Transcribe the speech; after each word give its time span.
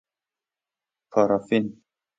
پارافین 1.11 1.81